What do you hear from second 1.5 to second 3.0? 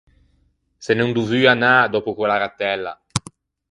anâ, dòppo quella ratella.